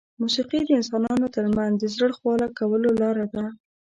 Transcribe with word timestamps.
موسیقي 0.21 0.59
د 0.65 0.69
انسانانو 0.79 1.27
ترمنځ 1.35 1.73
د 1.77 1.83
زړه 1.93 2.11
خواله 2.17 2.47
کولو 2.57 2.89
لاره 3.01 3.25
ده. 3.33 3.45